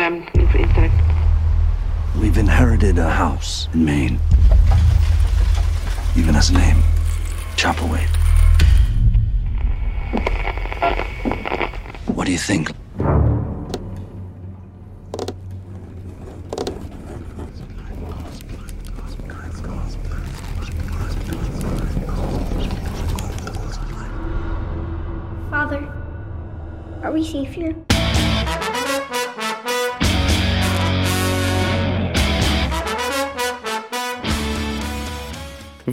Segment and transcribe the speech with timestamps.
[0.00, 0.92] um, in, in.
[2.18, 4.18] We've inherited a house in Maine.
[6.16, 6.82] Even has a name.
[7.56, 8.08] Chapelwaite.
[12.14, 12.72] What do you think?
[25.50, 25.92] Father,
[27.02, 27.74] are we safe here?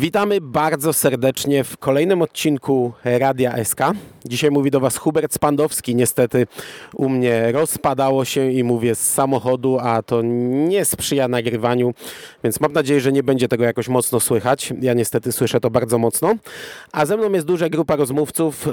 [0.07, 3.79] Witamy bardzo serdecznie w kolejnym odcinku Radia SK.
[4.25, 5.95] Dzisiaj mówi do Was Hubert Spandowski.
[5.95, 6.47] Niestety
[6.95, 10.21] u mnie rozpadało się i mówię z samochodu, a to
[10.67, 11.93] nie sprzyja nagrywaniu,
[12.43, 14.73] więc mam nadzieję, że nie będzie tego jakoś mocno słychać.
[14.81, 16.35] Ja niestety słyszę to bardzo mocno.
[16.91, 18.67] A ze mną jest duża grupa rozmówców.
[18.67, 18.71] E,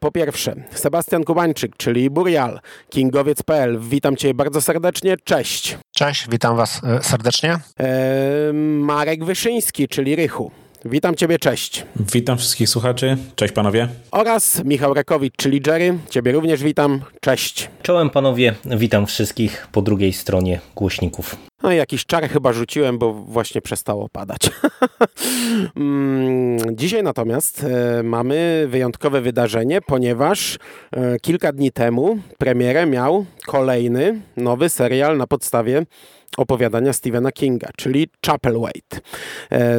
[0.00, 3.78] po pierwsze, Sebastian Kubańczyk, czyli Burial, kingowiec.pl.
[3.80, 5.16] Witam Cię bardzo serdecznie.
[5.24, 5.78] Cześć.
[5.96, 7.58] Cześć, witam Was e, serdecznie.
[7.80, 10.63] E, Marek Wyszyński, czyli Rychu.
[10.86, 11.86] Witam Ciebie, cześć.
[12.12, 13.88] Witam wszystkich słuchaczy, cześć panowie.
[14.10, 15.98] Oraz Michał Rakowicz, czyli Jerry.
[16.10, 17.70] Ciebie również witam, cześć.
[17.82, 21.36] Czołem panowie, witam wszystkich po drugiej stronie głośników.
[21.62, 24.40] No i jakiś czar chyba rzuciłem, bo właśnie przestało padać.
[25.76, 30.58] Mm, dzisiaj natomiast e, mamy wyjątkowe wydarzenie, ponieważ
[30.92, 35.86] e, kilka dni temu premierę miał kolejny nowy serial na podstawie
[36.36, 39.00] opowiadania Stephena Kinga, czyli Chapelwaite.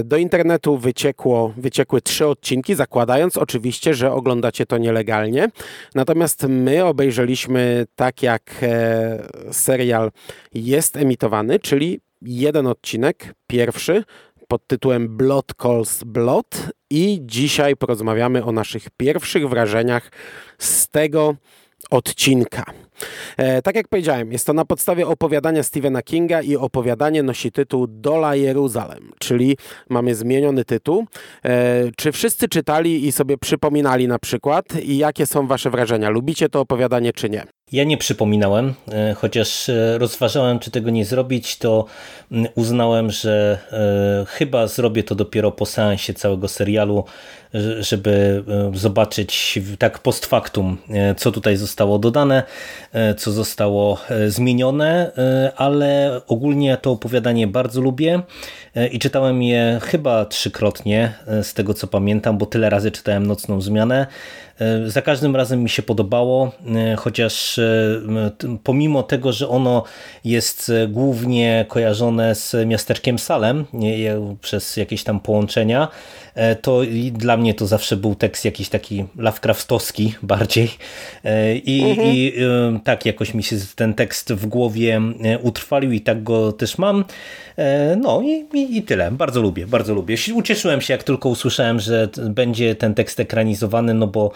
[0.04, 5.48] Do internetu wyciekło, wyciekły trzy odcinki, zakładając oczywiście, że oglądacie to nielegalnie.
[5.96, 10.12] Natomiast my obejrzeliśmy tak, jak e, serial
[10.54, 14.04] jest emitowany, czyli jeden odcinek, pierwszy,
[14.48, 20.12] pod tytułem Blood Calls Blood i dzisiaj porozmawiamy o naszych pierwszych wrażeniach
[20.58, 21.36] z tego
[21.92, 22.66] odcinka.
[23.38, 27.88] E, tak jak powiedziałem, jest to na podstawie opowiadania Stephena Kinga i opowiadanie nosi tytuł
[27.88, 29.58] Dola Jeruzalem, czyli
[29.90, 31.06] mamy zmieniony tytuł.
[31.46, 36.10] E, czy wszyscy czytali i sobie przypominali na przykład i jakie są wasze wrażenia?
[36.10, 37.55] Lubicie to opowiadanie czy nie?
[37.72, 41.86] Ja nie przypominałem, e, chociaż e, rozważałem, czy tego nie zrobić, to
[42.56, 47.04] uznałem, że e, chyba zrobię to dopiero po seansie całego serialu,
[47.80, 48.44] żeby
[48.74, 50.78] zobaczyć tak post factum,
[51.18, 52.44] co tutaj zostało dodane,
[53.18, 53.98] co zostało
[54.28, 55.12] zmienione,
[55.56, 58.22] ale ogólnie to opowiadanie bardzo lubię
[58.92, 64.08] i czytałem je chyba trzykrotnie, z tego co pamiętam, bo tyle razy czytałem Nocną Zmianę.
[64.60, 68.02] E, za każdym razem mi się podobało, e, chociaż e,
[68.64, 69.84] pomimo tego, że ono
[70.24, 73.66] jest głównie kojarzone z miasteczkiem Salem
[74.42, 75.88] przez jakieś tam połączenia,
[76.62, 76.82] to
[77.12, 80.70] dla mnie to zawsze był tekst jakiś taki Lovecraftowski bardziej
[81.64, 82.08] I, mhm.
[82.08, 82.34] i
[82.84, 85.02] tak jakoś mi się ten tekst w głowie
[85.42, 87.06] utrwalił i tak go też mam.
[88.02, 89.12] No i, i, i tyle.
[89.12, 90.16] Bardzo lubię, bardzo lubię.
[90.34, 94.32] Ucieszyłem się jak tylko usłyszałem, że będzie ten tekst ekranizowany, no bo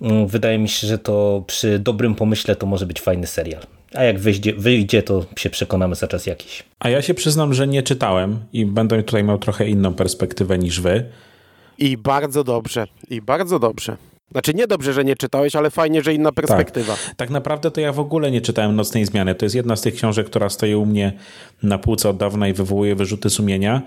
[0.00, 3.62] Mm, wydaje mi się, że to przy dobrym pomyśle to może być fajny serial.
[3.94, 6.64] A jak wyjdzie, wyjdzie, to się przekonamy za czas jakiś.
[6.78, 10.80] A ja się przyznam, że nie czytałem i będę tutaj miał trochę inną perspektywę niż
[10.80, 11.04] wy.
[11.80, 13.96] I bardzo dobrze, i bardzo dobrze.
[14.30, 16.92] Znaczy nie dobrze, że nie czytałeś, ale fajnie, że inna perspektywa.
[16.92, 17.14] Tak.
[17.16, 19.34] tak naprawdę to ja w ogóle nie czytałem Nocnej Zmiany.
[19.34, 21.12] To jest jedna z tych książek, która stoi u mnie
[21.62, 23.82] na półce od dawna i wywołuje wyrzuty sumienia.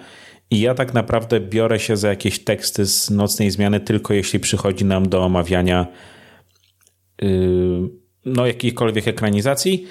[0.51, 4.85] I ja tak naprawdę biorę się za jakieś teksty z nocnej zmiany, tylko jeśli przychodzi
[4.85, 5.87] nam do omawiania
[7.21, 7.89] yy,
[8.25, 9.87] no, jakichkolwiek ekranizacji.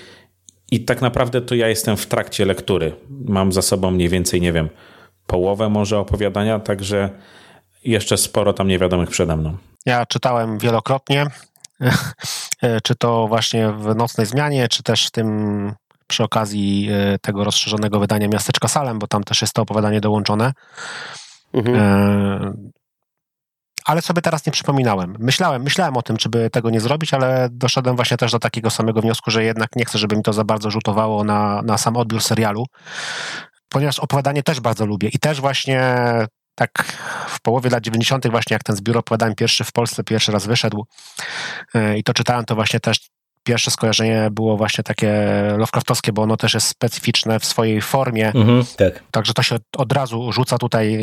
[0.70, 2.92] I tak naprawdę to ja jestem w trakcie lektury.
[3.08, 4.68] Mam za sobą mniej więcej, nie wiem,
[5.26, 7.10] połowę może opowiadania, także
[7.84, 9.56] jeszcze sporo tam niewiadomych przede mną.
[9.86, 11.26] Ja czytałem wielokrotnie,
[12.84, 15.74] czy to właśnie w Nocnej Zmianie, czy też w tym
[16.06, 20.52] przy okazji e, tego rozszerzonego wydania Miasteczka Salem, bo tam też jest to opowiadanie dołączone.
[21.54, 21.76] Mhm.
[21.76, 22.52] E,
[23.84, 25.16] ale sobie teraz nie przypominałem.
[25.18, 28.70] Myślałem, myślałem o tym, czy by tego nie zrobić, ale doszedłem właśnie też do takiego
[28.70, 31.96] samego wniosku, że jednak nie chcę, żeby mi to za bardzo rzutowało na, na sam
[31.96, 32.66] odbiór serialu,
[33.68, 35.94] ponieważ opowiadanie też bardzo lubię i też właśnie
[36.54, 36.82] tak
[37.28, 38.30] w połowie lat 90.
[38.30, 40.86] właśnie jak ten zbiór opowiadań pierwszy w Polsce pierwszy raz wyszedł
[41.74, 43.12] e, i to czytałem, to właśnie też
[43.44, 45.12] pierwsze skojarzenie było właśnie takie
[45.50, 48.26] Lovecraftowskie, bo ono też jest specyficzne w swojej formie.
[48.26, 49.02] Mhm, tak.
[49.10, 50.98] Także to się od razu rzuca tutaj.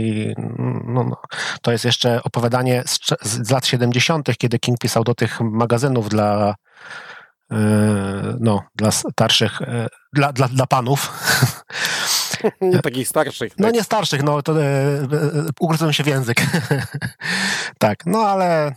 [0.86, 1.16] No, no.
[1.62, 6.56] To jest jeszcze opowiadanie z, z, lat 70., kiedy King pisał do tych magazynów dla
[7.52, 7.58] yy,
[8.40, 11.12] no, dla starszych, yy, dla, dla, dla panów.
[12.62, 13.58] Nie takich starszych.
[13.58, 13.74] No tak?
[13.74, 16.46] nie starszych, no to yy, się w język.
[17.80, 18.76] tak, no ale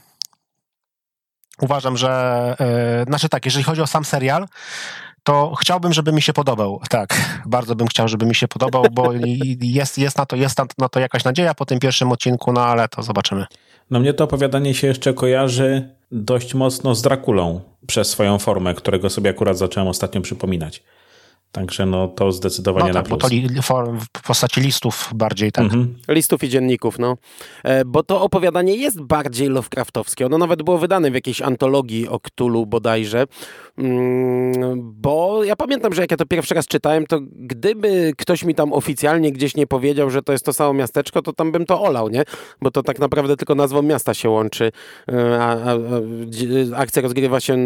[1.61, 2.57] uważam, że,
[2.99, 4.47] yy, znaczy tak, jeżeli chodzi o sam serial,
[5.23, 6.81] to chciałbym, żeby mi się podobał.
[6.89, 9.13] Tak, bardzo bym chciał, żeby mi się podobał, bo
[9.61, 12.89] jest, jest, na, to, jest na to jakaś nadzieja po tym pierwszym odcinku, no ale
[12.89, 13.47] to zobaczymy.
[13.91, 19.11] No mnie to opowiadanie się jeszcze kojarzy dość mocno z Drakulą przez swoją formę, którego
[19.11, 20.83] sobie akurat zacząłem ostatnio przypominać.
[21.53, 23.23] Także no to zdecydowanie no tak, na plus.
[23.23, 23.49] Bo to li,
[24.15, 25.65] w postaci listów bardziej, tak?
[25.65, 25.95] Mhm.
[26.09, 27.17] Listów i dzienników, no.
[27.65, 30.27] E, bo to opowiadanie jest bardziej Lovecraftowskie.
[30.27, 33.27] Ono nawet było wydane w jakiejś antologii o Cthulhu bodajże.
[33.79, 34.53] Mm,
[34.83, 38.73] bo ja pamiętam, że jak ja to pierwszy raz czytałem, to gdyby ktoś mi tam
[38.73, 42.09] oficjalnie gdzieś nie powiedział, że to jest to samo miasteczko, to tam bym to olał,
[42.09, 42.23] nie?
[42.63, 44.73] Bo to tak naprawdę tylko nazwą miasta się łączy.
[45.13, 45.75] E, a, a,
[46.77, 47.57] a akcja rozgrywa się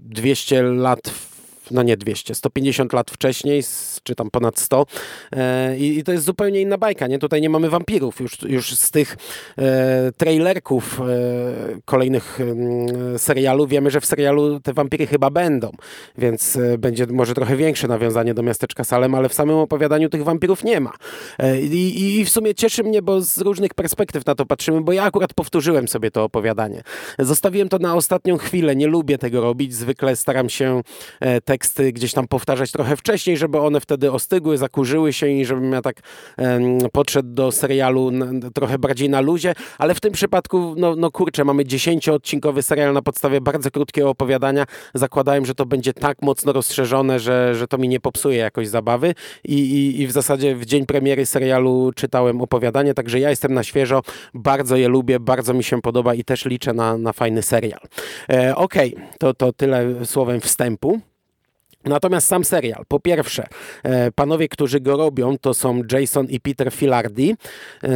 [0.00, 1.29] 200 lat w
[1.70, 3.62] no nie 200, 150 lat wcześniej,
[4.02, 4.86] czy tam ponad 100
[5.32, 7.18] e, i, i to jest zupełnie inna bajka, nie?
[7.18, 9.16] Tutaj nie mamy wampirów, już, już z tych
[9.58, 11.04] e, trailerków e,
[11.84, 12.38] kolejnych
[13.14, 15.70] e, serialu wiemy, że w serialu te wampiry chyba będą,
[16.18, 20.64] więc będzie może trochę większe nawiązanie do miasteczka Salem, ale w samym opowiadaniu tych wampirów
[20.64, 20.92] nie ma.
[21.62, 25.04] I, I w sumie cieszy mnie, bo z różnych perspektyw na to patrzymy, bo ja
[25.04, 26.82] akurat powtórzyłem sobie to opowiadanie.
[27.18, 30.82] Zostawiłem to na ostatnią chwilę, nie lubię tego robić, zwykle staram się
[31.44, 35.72] te teksty gdzieś tam powtarzać trochę wcześniej, żeby one wtedy ostygły, zakurzyły się i żebym
[35.72, 36.00] ja tak
[36.92, 38.10] podszedł do serialu
[38.54, 43.02] trochę bardziej na luzie, ale w tym przypadku, no, no kurczę, mamy dziesięcioodcinkowy serial na
[43.02, 44.64] podstawie bardzo krótkiego opowiadania.
[44.94, 49.14] Zakładałem, że to będzie tak mocno rozszerzone, że, że to mi nie popsuje jakoś zabawy
[49.44, 53.62] i, i, i w zasadzie w dzień premiery serialu czytałem opowiadanie, także ja jestem na
[53.62, 54.02] świeżo,
[54.34, 57.80] bardzo je lubię, bardzo mi się podoba i też liczę na, na fajny serial.
[58.30, 61.09] E, Okej, okay, to, to tyle słowem wstępu.
[61.84, 63.46] Natomiast sam serial, po pierwsze,
[63.82, 67.34] e, panowie, którzy go robią, to są Jason i Peter Filardi.
[67.84, 67.88] E,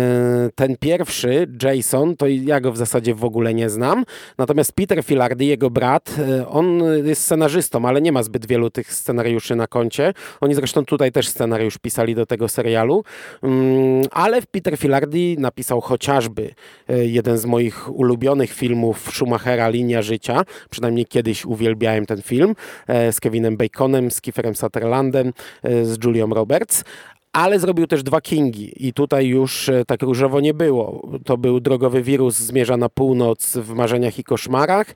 [0.54, 4.04] ten pierwszy, Jason, to ja go w zasadzie w ogóle nie znam.
[4.38, 8.92] Natomiast Peter Filardi, jego brat, e, on jest scenarzystą, ale nie ma zbyt wielu tych
[8.92, 10.12] scenariuszy na koncie.
[10.40, 13.04] Oni zresztą tutaj też scenariusz pisali do tego serialu.
[13.42, 16.50] Mm, ale Peter Filardi napisał chociażby
[16.88, 20.42] jeden z moich ulubionych filmów Schumachera, Linia Życia.
[20.70, 22.54] Przynajmniej kiedyś uwielbiałem ten film
[22.88, 25.32] z Kevinem Baconem Baconem, z Kieferem Sutherlandem,
[25.62, 26.84] e, z Julią Roberts,
[27.32, 31.08] ale zrobił też dwa Kingi i tutaj już e, tak różowo nie było.
[31.24, 34.86] To był drogowy wirus zmierza na północ w marzeniach i koszmarach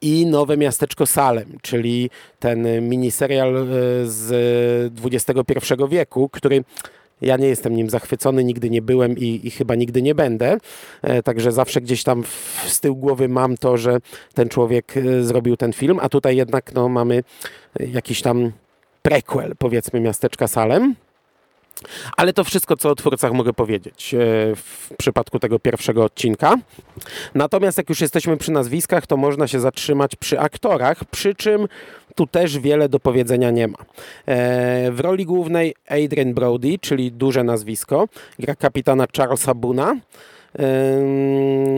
[0.00, 3.66] i nowe miasteczko Salem, czyli ten miniserial e,
[4.06, 6.64] z XXI wieku, który
[7.22, 10.56] ja nie jestem nim zachwycony, nigdy nie byłem i, i chyba nigdy nie będę.
[11.02, 12.24] E, także zawsze gdzieś tam
[12.66, 13.98] z tyłu głowy mam to, że
[14.34, 17.22] ten człowiek e, zrobił ten film, a tutaj jednak no, mamy
[17.80, 18.52] jakiś tam
[19.02, 20.94] prequel, powiedzmy, miasteczka Salem.
[22.16, 24.18] Ale to wszystko, co o twórcach mogę powiedzieć e,
[24.56, 26.54] w przypadku tego pierwszego odcinka.
[27.34, 31.68] Natomiast jak już jesteśmy przy nazwiskach, to można się zatrzymać przy aktorach, przy czym
[32.20, 33.78] tu też wiele do powiedzenia nie ma.
[33.78, 38.08] E, w roli głównej Adrian Brody, czyli duże nazwisko,
[38.38, 39.96] gra kapitana Charlesa Buna.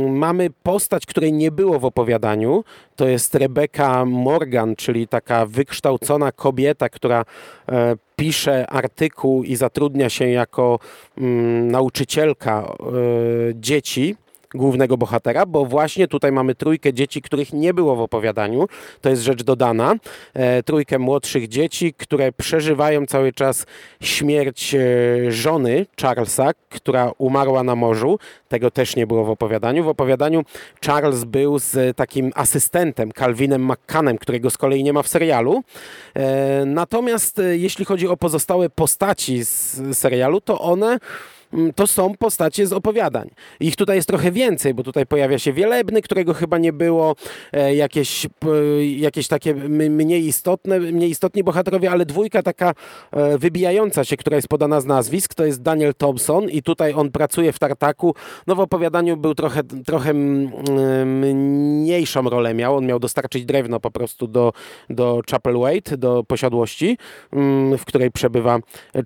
[0.09, 2.65] Mamy postać, której nie było w opowiadaniu.
[2.97, 7.25] To jest Rebecca Morgan, czyli taka wykształcona kobieta, która
[7.69, 10.79] e, pisze artykuł i zatrudnia się jako
[11.19, 12.75] mm, nauczycielka e,
[13.55, 14.17] dzieci
[14.55, 18.67] głównego bohatera, bo właśnie tutaj mamy trójkę dzieci, których nie było w opowiadaniu.
[19.01, 19.95] To jest rzecz dodana.
[20.35, 23.67] E, trójkę młodszych dzieci, które przeżywają cały czas
[24.01, 24.79] śmierć e,
[25.29, 28.19] żony Charlesa, która umarła na morzu.
[28.49, 29.85] Tego też nie było w opowiadaniu.
[29.85, 30.45] W opowiadaniu
[30.87, 35.63] Charles był z takim asystentem, Calvinem McCannem, którego z kolei nie ma w serialu.
[36.15, 40.99] E, natomiast jeśli chodzi o pozostałe postaci z serialu, to one
[41.75, 43.31] to są postacie z opowiadań.
[43.61, 47.17] Ich tutaj jest trochę więcej, bo tutaj pojawia się Wielebny, którego chyba nie było,
[47.53, 48.27] e, jakieś,
[48.97, 52.75] jakieś takie mniej istotne, mniej istotni bohaterowie, ale dwójka taka
[53.13, 57.11] e, wybijająca się, która jest podana z nazwisk, to jest Daniel Thompson i tutaj on
[57.11, 58.15] pracuje w Tartaku.
[58.47, 60.15] No w opowiadaniu był trochę, trochę
[61.05, 64.53] mniejszą rolę miał, on miał dostarczyć drewno po prostu do,
[64.91, 66.99] do Chapelwaite, do posiadłości,
[67.33, 68.59] mm, w której przebywa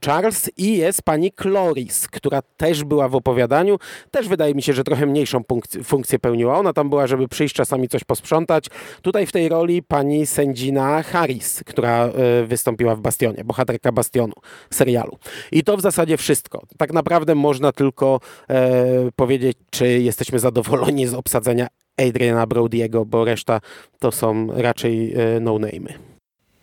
[0.04, 3.78] Charles i jest pani Cloris, która która też była w opowiadaniu,
[4.11, 5.43] też wydaje mi się, że trochę mniejszą
[5.85, 6.59] funkcję pełniła.
[6.59, 8.66] Ona tam była, żeby przyjść czasami coś posprzątać.
[9.02, 12.09] Tutaj w tej roli pani sędzina Harris, która
[12.43, 14.33] y, wystąpiła w Bastionie, bohaterka Bastionu,
[14.71, 15.19] serialu.
[15.52, 16.62] I to w zasadzie wszystko.
[16.78, 21.66] Tak naprawdę można tylko e, powiedzieć, czy jesteśmy zadowoleni z obsadzenia
[21.97, 23.61] Adriana Brody'ego, bo reszta
[23.99, 26.15] to są raczej e, no-name'y.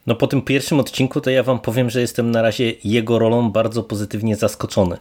[0.07, 3.51] No po tym pierwszym odcinku to ja wam powiem, że jestem na razie jego rolą
[3.51, 4.98] bardzo pozytywnie zaskoczony,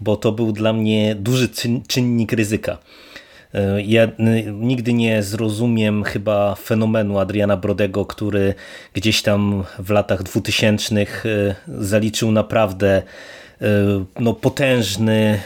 [0.00, 1.48] bo to był dla mnie duży
[1.88, 2.78] czynnik ryzyka.
[3.84, 4.08] Ja
[4.52, 8.54] nigdy nie zrozumiem chyba fenomenu Adriana Brodego, który
[8.94, 11.24] gdzieś tam w latach dwutysięcznych
[11.68, 13.02] zaliczył naprawdę
[14.20, 15.40] no, potężny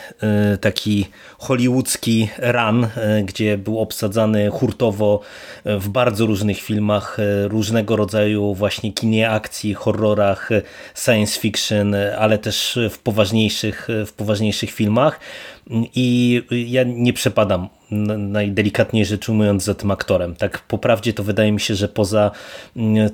[0.60, 1.06] taki
[1.38, 2.86] hollywoodzki run,
[3.24, 5.20] gdzie był obsadzany hurtowo
[5.64, 10.50] w bardzo różnych filmach, różnego rodzaju właśnie kinie akcji, horrorach,
[10.94, 15.20] science fiction, ale też w poważniejszych, w poważniejszych filmach
[15.94, 17.68] i ja nie przepadam
[18.18, 20.36] najdelikatniej rzecz ujmując za tym aktorem.
[20.36, 22.30] Tak po prawdzie to wydaje mi się, że poza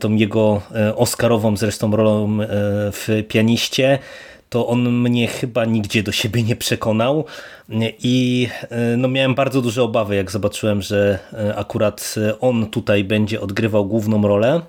[0.01, 0.63] tą jego
[0.97, 2.39] oscarową zresztą rolą
[2.93, 3.99] w pianiście
[4.53, 7.25] to on mnie chyba nigdzie do siebie nie przekonał
[8.03, 13.41] i e, no miałem bardzo duże obawy, jak zobaczyłem, że e, akurat on tutaj będzie
[13.41, 14.61] odgrywał główną rolę.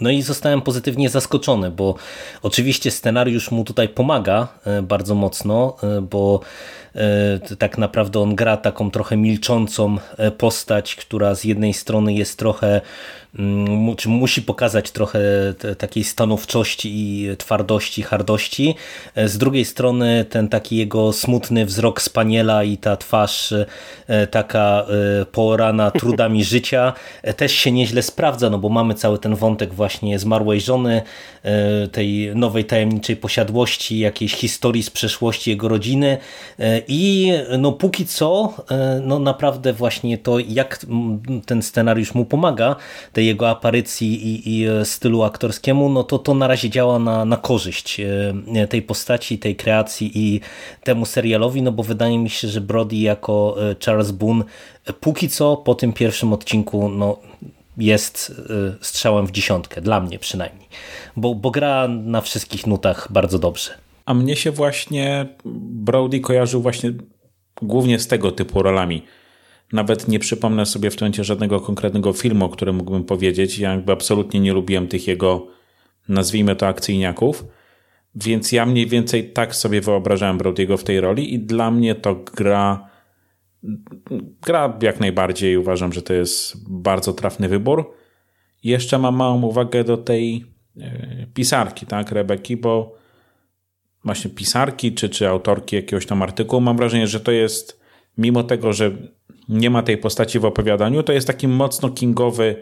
[0.00, 1.94] No i zostałem pozytywnie zaskoczony, bo
[2.42, 5.76] oczywiście scenariusz mu tutaj pomaga e, bardzo mocno,
[6.10, 6.40] bo
[7.58, 9.96] tak naprawdę on gra taką trochę milczącą
[10.38, 12.80] postać, która z jednej strony jest trochę
[13.38, 15.20] Mm, czy musi pokazać trochę
[15.78, 18.74] takiej stanowczości i twardości, hardości.
[19.14, 23.52] E, z drugiej strony ten taki jego smutny wzrok spaniela i ta twarz
[24.06, 24.86] e, taka
[25.20, 26.92] e, porana trudami życia
[27.36, 31.02] też się nieźle sprawdza, no bo mamy cały ten wątek właśnie zmarłej żony,
[31.92, 36.18] tej nowej tajemniczej posiadłości, jakiejś historii z przeszłości jego rodziny
[36.88, 38.54] i no póki co
[39.02, 40.86] no naprawdę właśnie to jak
[41.46, 42.76] ten scenariusz mu pomaga,
[43.12, 47.24] tej jego aparycji i, i, e, stylu aktorskiemu, no to to na razie działa na,
[47.24, 50.40] na korzyść e, tej postaci, tej kreacji i
[50.84, 54.44] temu serialowi, no bo wydaje mi się, że Brody jako e, Charles Boone
[55.00, 57.18] póki co po tym pierwszym odcinku no,
[57.76, 58.42] jest
[58.80, 60.68] strzałem w dziesiątkę, dla mnie przynajmniej,
[61.16, 63.85] bo, bo gra na wszystkich nutach bardzo dobrze.
[64.06, 66.92] A mnie się właśnie Brody kojarzył właśnie
[67.62, 69.02] głównie z tego typu rolami.
[69.72, 73.58] Nawet nie przypomnę sobie w tym momencie żadnego konkretnego filmu, o którym mógłbym powiedzieć.
[73.58, 75.46] Ja jakby absolutnie nie lubiłem tych jego,
[76.08, 77.44] nazwijmy to, akcyjniaków.
[78.14, 82.14] Więc ja mniej więcej tak sobie wyobrażałem Brody'ego w tej roli i dla mnie to
[82.14, 82.90] gra
[84.42, 85.56] gra jak najbardziej.
[85.56, 87.94] Uważam, że to jest bardzo trafny wybór.
[88.62, 90.44] Jeszcze mam małą uwagę do tej
[90.80, 92.96] e, pisarki, tak, Rebeki, bo
[94.06, 97.80] właśnie pisarki czy, czy autorki jakiegoś tam artykułu, mam wrażenie, że to jest
[98.18, 98.90] mimo tego, że
[99.48, 102.56] nie ma tej postaci w opowiadaniu, to jest taki mocno kingowy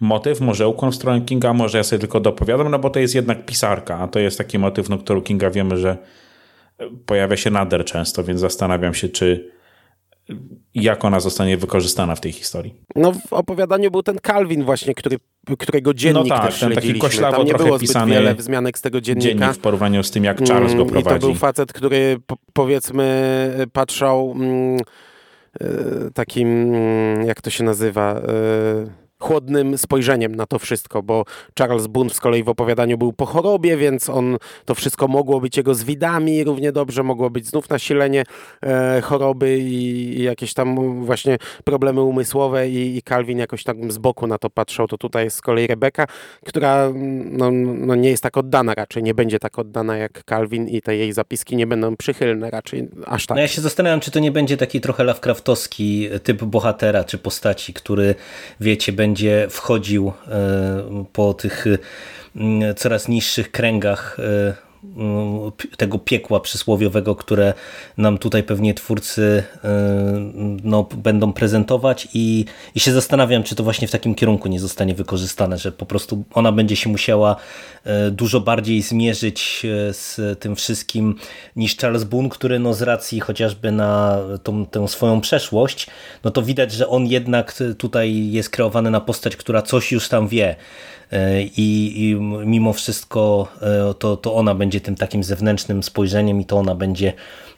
[0.00, 3.14] motyw, może ukłon w stronę Kinga, może ja sobie tylko dopowiadam, no bo to jest
[3.14, 5.96] jednak pisarka, a to jest taki motyw, no, który Kinga wiemy, że
[7.06, 9.50] pojawia się nader często, więc zastanawiam się, czy
[10.74, 12.74] jak ona zostanie wykorzystana w tej historii.
[12.96, 15.16] No w opowiadaniu był ten Calvin właśnie, który,
[15.58, 18.78] którego dziennik no tak, też ten taki koślawo Tam nie było zbyt pisany wiele wzmianek
[18.78, 19.28] z tego dziennika.
[19.28, 21.08] Dziennik w porównaniu z tym, jak Charles go prowadzi.
[21.08, 22.16] Mm, I to był facet, który
[22.52, 24.32] powiedzmy patrzał...
[24.36, 24.78] Mm,
[25.60, 26.74] E, takim,
[27.24, 28.22] jak to się nazywa, e,
[29.22, 31.24] chłodnym spojrzeniem na to wszystko, bo
[31.58, 35.56] Charles Boone z kolei w opowiadaniu był po chorobie, więc on to wszystko mogło być
[35.56, 38.24] jego zwidami równie dobrze, mogło być znów nasilenie
[38.62, 43.98] e, choroby i, i, jakieś tam właśnie problemy umysłowe i, i Calvin jakoś tak z
[43.98, 44.88] boku na to patrzał.
[44.88, 46.06] To tutaj jest z kolei Rebeka,
[46.46, 46.90] która
[47.30, 50.96] no, no nie jest tak oddana raczej, nie będzie tak oddana jak Calvin i te
[50.96, 53.36] jej zapiski nie będą przychylne raczej aż tak.
[53.36, 57.72] No ja się zastanawiam, czy to nie będzie taki trochę Lovecraftowski typ bohatera czy postaci,
[57.74, 58.14] który
[58.60, 64.71] wiecie, będzie będzie wchodził e, po tych e, coraz niższych kręgach e,
[65.76, 67.54] tego piekła przysłowiowego, które
[67.96, 69.42] nam tutaj pewnie twórcy
[70.64, 74.94] no, będą prezentować i, i się zastanawiam, czy to właśnie w takim kierunku nie zostanie
[74.94, 77.36] wykorzystane, że po prostu ona będzie się musiała
[78.10, 81.14] dużo bardziej zmierzyć z tym wszystkim
[81.56, 85.86] niż Charles Boone, który no, z racji chociażby na tą, tę swoją przeszłość,
[86.24, 90.28] no to widać, że on jednak tutaj jest kreowany na postać, która coś już tam
[90.28, 90.56] wie,
[91.56, 92.14] i, i
[92.46, 93.48] mimo wszystko
[93.90, 97.12] e, to, to ona będzie tym takim zewnętrznym spojrzeniem i to ona będzie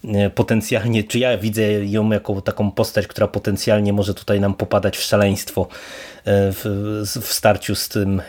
[0.04, 4.96] e, potencjalnie, czy ja widzę ją jako taką postać, która potencjalnie może tutaj nam popadać
[4.96, 5.68] w szaleństwo
[6.26, 6.62] w,
[7.22, 8.22] w starciu z, tym,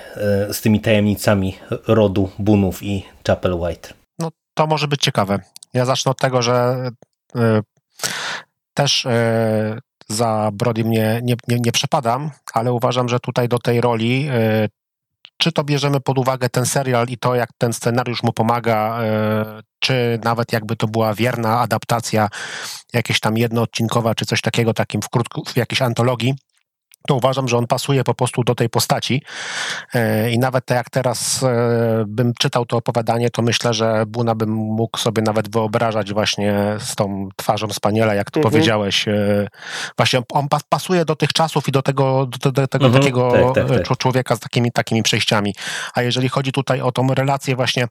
[0.52, 1.56] z tymi tajemnicami
[1.88, 3.94] rodu Bunów i Chapel White.
[4.20, 5.40] No to może być ciekawe.
[5.74, 6.90] Ja zacznę od tego, że
[7.36, 7.40] y,
[8.74, 9.10] też y,
[10.08, 14.70] za Brody mnie nie, nie, nie przepadam, ale uważam, że tutaj do tej roli y,
[15.38, 19.62] czy to bierzemy pod uwagę ten serial i to, jak ten scenariusz mu pomaga, e,
[19.80, 22.30] czy nawet jakby to była wierna adaptacja,
[22.94, 26.34] jakieś tam jednoodcinkowa, czy coś takiego, takim w, krótku, w jakiejś antologii,
[27.10, 29.22] no uważam, że on pasuje po prostu do tej postaci
[29.94, 31.48] e, i nawet tak jak teraz e,
[32.08, 36.96] bym czytał to opowiadanie, to myślę, że Buna bym mógł sobie nawet wyobrażać właśnie z
[36.96, 38.52] tą twarzą Spaniela, jak tu mhm.
[38.52, 39.08] powiedziałeś.
[39.08, 39.48] E,
[39.98, 43.04] właśnie on pasuje do tych czasów i do tego, do, do tego mhm.
[43.04, 43.98] takiego tak, tak, tak.
[43.98, 45.56] człowieka z takimi, takimi przejściami.
[45.94, 47.88] A jeżeli chodzi tutaj o tą relację właśnie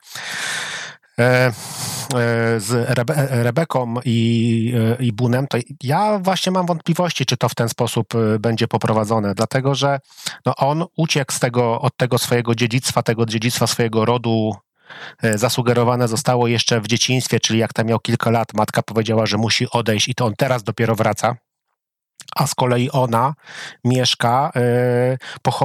[2.59, 7.68] z Rebe Rebeką i, i Bunem, to ja właśnie mam wątpliwości, czy to w ten
[7.68, 9.99] sposób e, będzie poprowadzone, dlatego że
[10.47, 14.54] no on uciekł z tego, od tego swojego dziedzictwa, tego dziedzictwa swojego rodu,
[15.35, 19.71] zasugerowane zostało jeszcze w dzieciństwie, czyli jak tam miał kilka lat, matka powiedziała, że musi
[19.71, 21.37] odejść i to on teraz dopiero wraca.
[22.37, 23.35] A z kolei ona
[23.85, 24.52] mieszka,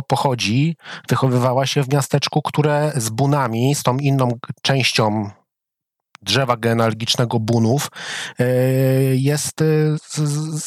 [0.08, 0.75] pochodzi,
[1.10, 5.29] wychowywała się w miasteczku, które z bunami, z tą inną częścią
[6.22, 7.88] drzewa genealogicznego bunów
[8.40, 8.46] e,
[9.16, 9.64] jest
[10.20, 10.58] Mm,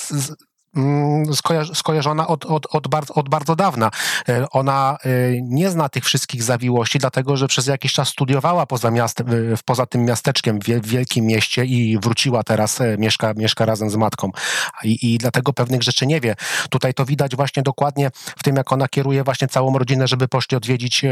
[1.75, 3.91] skojarzona od, od, od, bardzo, od bardzo dawna.
[4.29, 5.09] E, ona e,
[5.43, 9.23] nie zna tych wszystkich zawiłości, dlatego że przez jakiś czas studiowała poza, miast,
[9.65, 14.31] poza tym miasteczkiem w wielkim mieście i wróciła teraz, e, mieszka, mieszka razem z matką.
[14.85, 16.35] I, I dlatego pewnych rzeczy nie wie.
[16.71, 20.57] Tutaj to widać właśnie dokładnie w tym, jak ona kieruje właśnie całą rodzinę, żeby poszli
[20.57, 21.05] odwiedzić,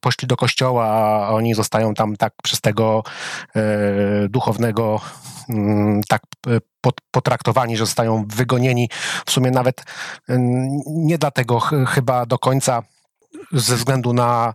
[0.00, 0.86] poszli do kościoła,
[1.26, 3.02] a oni zostają tam tak przez tego
[4.28, 5.00] duchownego
[5.48, 6.22] mm, tak
[7.10, 8.88] potraktowani, że zostają wygonieni.
[9.26, 9.84] W sumie nawet
[10.86, 12.82] nie dlatego chyba do końca
[13.52, 14.54] ze względu na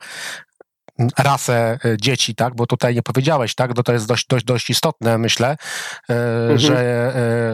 [1.18, 2.56] rasę e, dzieci, tak?
[2.56, 3.74] Bo tutaj nie powiedziałeś, tak?
[3.74, 5.56] Bo to jest dość, dość, dość istotne, myślę,
[6.10, 6.60] e, mhm.
[6.60, 6.76] że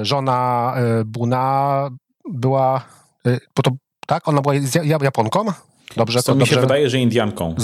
[0.02, 0.74] e, żona
[1.06, 1.90] Buna
[2.30, 2.82] była,
[3.56, 3.72] bo to,
[4.08, 4.28] tak?
[4.28, 4.54] Ona była
[5.02, 5.46] Japonką?
[5.98, 6.56] Dobrze, to mi dobrze...
[6.56, 7.56] się wydaje, że Indianką,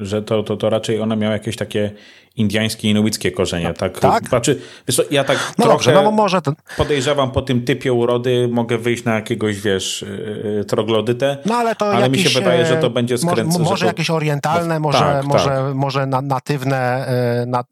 [0.00, 1.92] że to, to, to raczej ona miała jakieś takie
[2.36, 3.74] indiańskie, inuickie korzenie.
[3.74, 3.98] Tak?
[4.00, 4.28] tak?
[4.28, 6.52] Znaczy, wiesz, ja tak no dobrze, no może to...
[6.76, 10.04] podejrzewam po tym typie urody, mogę wyjść na jakiegoś, wiesz,
[10.44, 13.64] yy, troglodytę, no, ale, to ale jakieś, mi się wydaje, że to będzie skręcone.
[13.64, 13.86] Może, to...
[13.86, 15.74] jakieś orientalne, może, tak, może, tak.
[15.74, 17.06] może natywne,
[17.40, 17.64] yy, na,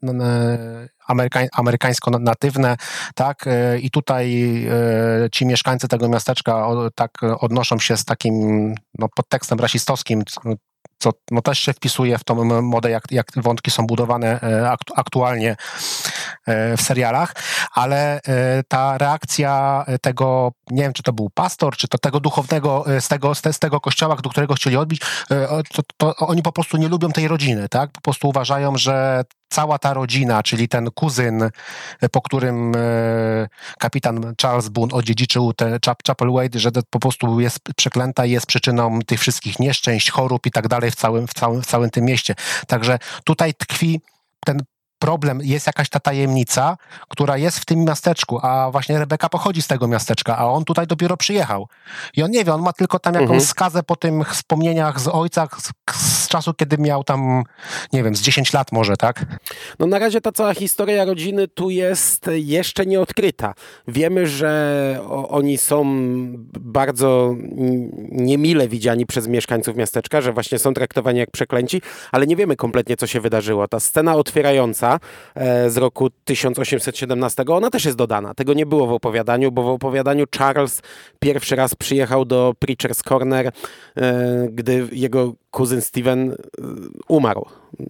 [1.07, 2.77] amerykań, amerykańsko-natywne,
[3.15, 4.31] tak, yy, i tutaj
[5.31, 10.23] ci mieszkańcy tego miasteczka tak odnoszą się z takim no, podtekstem rasistowskim,
[11.01, 15.55] co no, też się wpisuje w tą modę, jak, jak wątki są budowane e, aktualnie
[16.45, 17.33] e, w serialach,
[17.73, 22.85] ale e, ta reakcja tego, nie wiem, czy to był pastor, czy to tego duchownego
[22.99, 25.01] z tego, z tego kościoła, do którego chcieli odbić,
[25.73, 27.91] to, to oni po prostu nie lubią tej rodziny, tak?
[27.91, 31.49] Po prostu uważają, że cała ta rodzina, czyli ten kuzyn,
[32.11, 32.71] po którym
[33.79, 38.99] kapitan Charles Boone odziedziczył tę Chapel Wade, że po prostu jest przeklęta i jest przyczyną
[39.01, 42.35] tych wszystkich nieszczęść, chorób i tak dalej w całym, w całym, w całym tym mieście.
[42.67, 44.01] Także tutaj tkwi
[44.45, 44.63] ten
[45.01, 46.77] problem, jest jakaś ta tajemnica,
[47.09, 50.87] która jest w tym miasteczku, a właśnie Rebeka pochodzi z tego miasteczka, a on tutaj
[50.87, 51.67] dopiero przyjechał.
[52.13, 53.45] I on nie wie, on ma tylko tam jakąś mhm.
[53.45, 55.71] skazę po tym wspomnieniach z ojca z,
[56.31, 57.43] czasu, kiedy miał tam,
[57.93, 59.25] nie wiem, z 10 lat może, tak?
[59.79, 63.53] No na razie ta cała historia rodziny tu jest jeszcze nieodkryta.
[63.87, 64.51] Wiemy, że
[65.29, 65.85] oni są
[66.59, 67.35] bardzo
[68.11, 72.97] niemile widziani przez mieszkańców miasteczka, że właśnie są traktowani jak przeklęci, ale nie wiemy kompletnie,
[72.97, 73.67] co się wydarzyło.
[73.67, 74.99] Ta scena otwierająca
[75.35, 78.33] E, z roku 1817, ona też jest dodana.
[78.33, 80.81] Tego nie było w opowiadaniu, bo w opowiadaniu Charles
[81.19, 83.51] pierwszy raz przyjechał do Preacher's Corner,
[83.97, 86.35] e, gdy jego kuzyn Steven e,
[87.07, 87.45] umarł,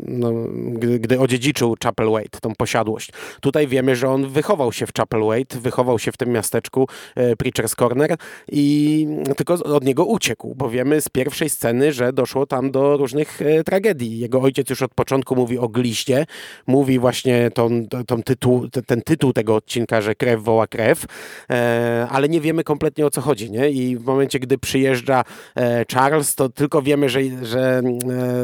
[0.08, 0.32] no,
[0.72, 3.12] gdy, gdy odziedziczył Chapelwaite, tą posiadłość.
[3.42, 7.76] Tutaj wiemy, że on wychował się w Chapelwaite, wychował się w tym miasteczku e, Preacher's
[7.76, 8.16] Corner
[8.52, 13.42] i tylko od niego uciekł, bo wiemy z pierwszej sceny, że doszło tam do różnych
[13.42, 14.20] e, tragedii.
[14.20, 16.26] Jego ojciec już od początku mówi o gliście,
[16.68, 21.06] mówi właśnie tą, tą tytuł, ten tytuł tego odcinka, że krew woła krew,
[21.50, 23.70] e, ale nie wiemy kompletnie o co chodzi, nie?
[23.70, 25.24] I w momencie, gdy przyjeżdża
[25.56, 27.82] e, Charles, to tylko wiemy, że że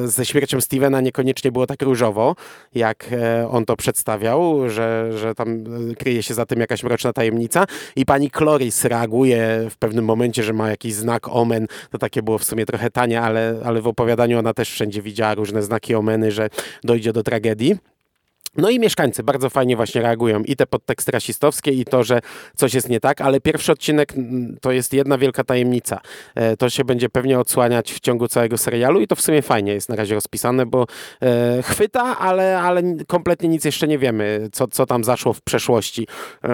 [0.04, 2.36] e, ze śmiercią Stevena niekoniecznie było tak różowo,
[2.76, 5.64] jak e, on to przedstawiał, że, że tam
[5.98, 10.54] kryje się za tym jakaś mroczna tajemnica i pani Cloris reaguje w pewnym momencie, że
[10.54, 14.40] ma jakiś znak omen, to takie było w sumie trochę tanie, ale, ale w opowiadaniu
[14.40, 16.50] ona też wszędzie widziała różne znaki omeny, że
[16.84, 17.78] dojdzie do tragedii.
[18.58, 22.20] No i mieszkańcy bardzo fajnie właśnie reagują i te podteksty rasistowskie i to, że
[22.56, 26.00] coś jest nie tak, ale pierwszy odcinek mm, to jest jedna wielka tajemnica.
[26.36, 29.74] E, to się będzie pewnie odsłaniać w ciągu całego serialu i to w sumie fajnie
[29.74, 30.86] jest na razie rozpisane, bo
[31.22, 36.08] e, chwyta, ale, ale kompletnie nic jeszcze nie wiemy, co, co tam zaszło w przeszłości
[36.44, 36.48] e,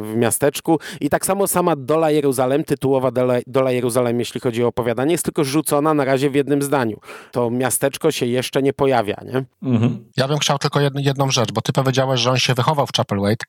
[0.00, 0.78] w miasteczku.
[1.00, 5.24] I tak samo sama Dola Jeruzalem, tytułowa Dola, Dola Jeruzalem, jeśli chodzi o opowiadanie, jest
[5.24, 7.00] tylko rzucona na razie w jednym zdaniu.
[7.32, 9.44] To miasteczko się jeszcze nie pojawia, nie?
[9.62, 10.04] Mhm.
[10.16, 13.46] Ja bym chciał tylko jedną rzecz, bo ty powiedziałeś, że on się wychował w Chapelwaite.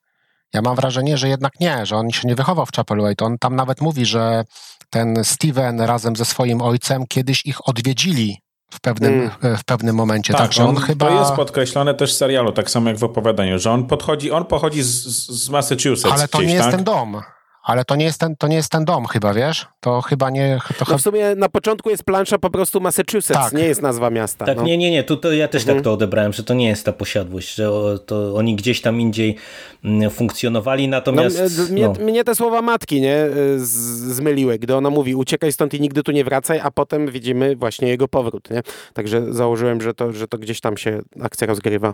[0.54, 3.26] Ja mam wrażenie, że jednak nie, że on się nie wychował w Chapelwaite.
[3.26, 4.44] On tam nawet mówi, że
[4.89, 8.41] ten Steven razem ze swoim ojcem kiedyś ich odwiedzili
[8.72, 9.58] w pewnym, mm.
[9.58, 10.34] w pewnym momencie.
[10.34, 11.08] Tak, Także on, on, chyba...
[11.08, 14.46] To jest podkreślone też w serialu, tak samo jak w opowiadaniu, że on podchodzi, on
[14.46, 16.13] pochodzi z, z Massachusetts.
[16.13, 16.65] Ale to gdzieś, nie tak?
[16.65, 17.22] jest ten dom.
[17.63, 19.67] Ale to nie, jest ten, to nie jest ten dom chyba, wiesz?
[19.80, 20.60] To chyba nie...
[20.80, 23.54] To no w sumie na początku jest plansza po prostu Massachusetts, tak.
[23.54, 24.45] nie jest nazwa miasta.
[24.45, 24.63] Tak, no.
[24.63, 25.78] nie, nie, nie, tu to ja też mhm.
[25.78, 27.69] tak to odebrałem, że to nie jest ta posiadłość, że
[28.06, 29.36] to oni gdzieś tam indziej
[29.84, 31.41] mm, funkcjonowali, natomiast...
[31.60, 32.06] No, mnie, no.
[32.06, 36.24] mnie, te słowa matki nie zmyliły, gdy ona mówi uciekaj stąd i nigdy tu nie
[36.24, 38.62] wracaj, a potem widzimy właśnie jego powrót, nie?
[38.93, 41.93] Także założyłem, że to, że to gdzieś tam się akcja rozgrywa.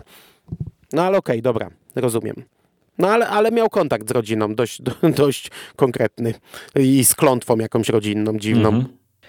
[0.92, 2.57] No ale okej, okay, dobra, rozumiem.
[2.98, 4.92] No ale, ale miał kontakt z rodziną, dość, do,
[5.24, 6.34] dość konkretny
[6.76, 8.70] i z klątwą jakąś rodzinną, dziwną.
[8.70, 8.84] -hmm.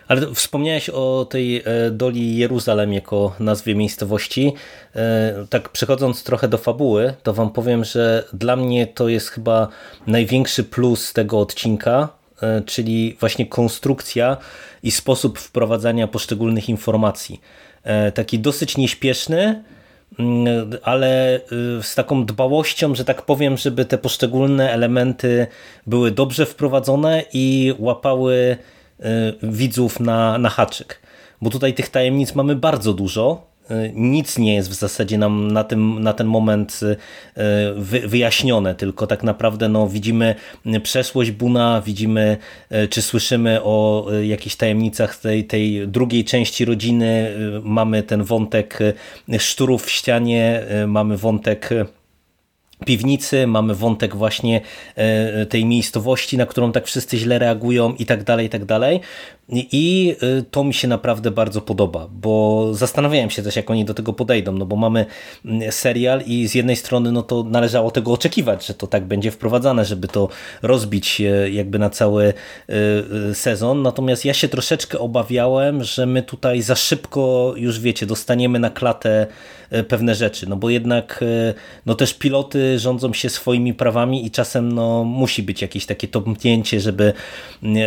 [0.10, 4.54] Ale wspomniałeś o tej e, Doli Jeruzalem jako nazwie miejscowości.
[4.96, 9.68] E, tak przechodząc trochę do fabuły, to wam powiem, że dla mnie to jest chyba
[10.08, 12.10] największy plus tego odcinka,
[12.42, 14.38] e, czyli właśnie konstrukcja
[14.84, 17.42] i sposób wprowadzania poszczególnych informacji.
[18.14, 19.64] Taki dosyć nieśpieszny,
[20.84, 21.40] ale
[21.80, 25.48] y, z taką dbałością, że tak powiem, żeby te poszczególne elementy
[25.88, 28.58] były dobrze wprowadzone i łapały
[29.00, 29.06] y,
[29.44, 31.02] widzów na, na haczyk.
[31.42, 33.49] Bo tutaj tych tajemnic mamy bardzo dużo,
[33.94, 36.98] nic nie jest w zasadzie nam na, tym, na ten moment y,
[38.08, 40.36] wyjaśnione, tylko tak naprawdę no, widzimy
[40.84, 42.38] przeszłość Buna, widzimy
[42.90, 47.32] czy słyszymy o jakichś tajemnicach tej, tej drugiej części rodziny,
[47.64, 48.80] mamy ten wątek
[49.40, 51.70] szturów w ścianie, mamy wątek
[52.86, 54.62] piwnicy, mamy wątek właśnie
[54.96, 59.00] e, tej miejscowości, na którą tak wszyscy źle reagują i tak dalej, i tak dalej.
[59.52, 63.94] I e, to mi się naprawdę bardzo podoba, bo zastanawiałem się też, jak oni do
[63.94, 65.06] tego podejdą, no bo mamy
[65.46, 69.32] mm, serial i z jednej strony no to należało tego oczekiwać, że to tak będzie
[69.32, 70.30] wprowadzane, żeby to
[70.62, 72.34] rozbić jakby na cały
[72.70, 78.60] e, sezon, natomiast ja się troszeczkę obawiałem, że my tutaj za szybko już wiecie, dostaniemy
[78.60, 79.28] na klatę
[79.88, 81.24] pewne rzeczy, no bo jednak
[81.86, 86.80] no też piloty rządzą się swoimi prawami i czasem no, musi być jakieś takie topnięcie,
[86.80, 87.14] żeby,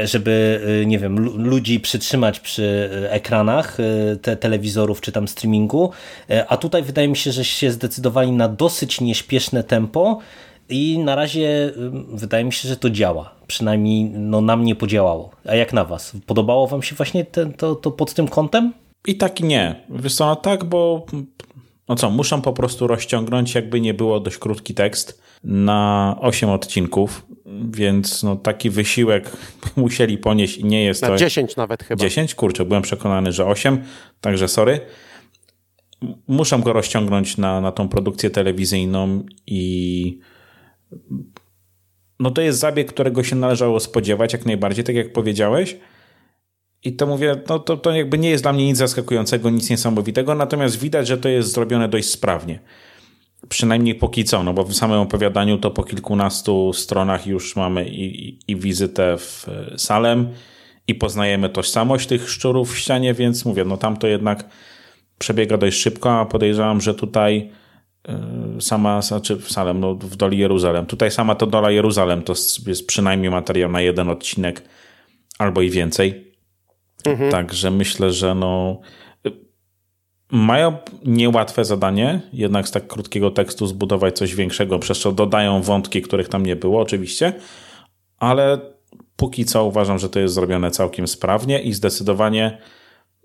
[0.04, 3.78] żeby nie wiem, ludzi przytrzymać przy ekranach
[4.22, 5.90] te telewizorów czy tam streamingu,
[6.48, 10.18] a tutaj wydaje mi się, że się zdecydowali na dosyć nieśpieszne tempo
[10.68, 11.72] i na razie
[12.12, 13.34] wydaje mi się, że to działa.
[13.46, 15.30] Przynajmniej no, na mnie podziałało.
[15.46, 16.12] A jak na was?
[16.26, 18.72] Podobało wam się właśnie ten, to, to pod tym kątem?
[19.06, 19.84] I tak i nie.
[19.90, 21.06] Wiesz co, no tak, bo
[21.88, 27.26] no co, muszą po prostu rozciągnąć, jakby nie było dość krótki tekst na 8 odcinków,
[27.70, 29.36] więc no taki wysiłek
[29.76, 31.16] musieli ponieść i nie jest na to...
[31.16, 32.02] 10 nawet chyba.
[32.02, 32.34] 10?
[32.34, 33.82] Kurczę, byłem przekonany, że 8,
[34.20, 34.80] także sorry.
[36.28, 40.18] Muszą go rozciągnąć na, na tą produkcję telewizyjną i
[42.20, 45.76] no to jest zabieg, którego się należało spodziewać jak najbardziej, tak jak powiedziałeś,
[46.84, 50.34] i to mówię, no to, to jakby nie jest dla mnie nic zaskakującego, nic niesamowitego,
[50.34, 52.58] natomiast widać, że to jest zrobione dość sprawnie.
[53.48, 58.28] Przynajmniej póki co, no bo w samym opowiadaniu to po kilkunastu stronach już mamy i,
[58.28, 60.28] i, i wizytę w e, Salem
[60.86, 64.44] i poznajemy tożsamość tych szczurów w ścianie, więc mówię, no tam to jednak
[65.18, 67.50] przebiega dość szybko, a podejrzewam, że tutaj
[68.08, 68.20] e,
[68.60, 72.34] sama, znaczy w Salem, no w Doli Jeruzalem, tutaj sama to Dola Jeruzalem to
[72.66, 74.62] jest przynajmniej materiał na jeden odcinek
[75.38, 76.32] albo i więcej.
[77.04, 77.30] Mhm.
[77.30, 78.80] Także myślę, że no,
[80.32, 86.02] mają niełatwe zadanie, jednak z tak krótkiego tekstu zbudować coś większego, przez co dodają wątki,
[86.02, 87.32] których tam nie było, oczywiście,
[88.18, 88.58] ale
[89.16, 92.58] póki co uważam, że to jest zrobione całkiem sprawnie i zdecydowanie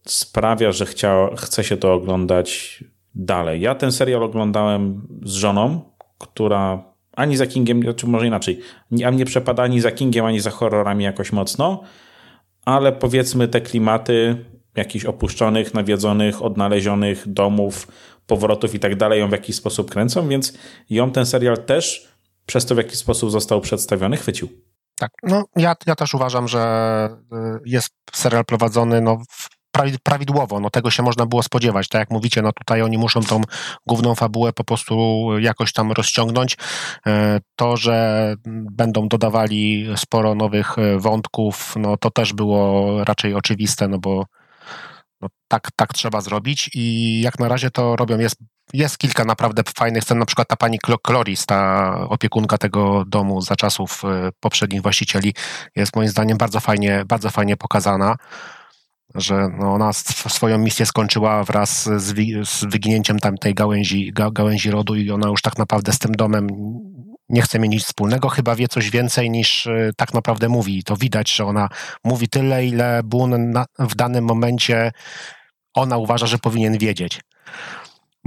[0.08, 2.84] sprawia, że chcia, chce się to oglądać
[3.15, 3.62] dalej.
[3.62, 5.82] Ja ten serial oglądałem z żoną,
[6.17, 6.84] która
[7.15, 8.60] ani za Kingiem, czy znaczy może inaczej,
[8.91, 11.82] nie przepada ani za Kingiem, ani za horrorami jakoś mocno,
[12.65, 14.46] ale powiedzmy te klimaty
[14.78, 17.88] jakichś opuszczonych, nawiedzonych, odnalezionych domów,
[18.28, 20.58] powrotów i tak dalej ją w jakiś sposób kręcą, więc
[20.90, 22.08] ją ten serial też
[22.46, 24.50] przez to, w jaki sposób został przedstawiony, chwycił.
[25.00, 29.18] Tak, no ja, ja też uważam, że y, jest serial prowadzony no,
[30.04, 31.88] prawidłowo, no tego się można było spodziewać.
[31.88, 33.42] Tak jak mówicie, no tutaj oni muszą tą
[33.88, 36.58] główną fabułę po prostu jakoś tam rozciągnąć.
[37.08, 38.36] E, to, że
[38.72, 44.26] będą dodawali sporo nowych e, wątków, no to też było raczej oczywiste, no bo
[45.48, 48.20] tak, tak trzeba zrobić i jak na razie to robią.
[48.20, 48.36] Jest,
[48.74, 53.56] jest kilka naprawdę fajnych scen, na przykład ta pani Cloris, ta opiekunka tego domu za
[53.56, 55.34] czasów e, poprzednich właścicieli,
[55.76, 58.16] jest moim zdaniem bardzo fajnie, bardzo fajnie pokazana
[59.16, 62.16] że no ona swoją misję skończyła wraz z,
[62.50, 66.48] z wyginięciem tamtej gałęzi, ga, gałęzi rodu i ona już tak naprawdę z tym domem
[67.30, 70.84] nie chce mieć nic wspólnego, chyba wie coś więcej niż tak naprawdę mówi.
[70.84, 71.70] To widać, że ona
[72.04, 74.92] mówi tyle, ile Boone w danym momencie
[75.78, 77.22] ona uważa, że powinien wiedzieć.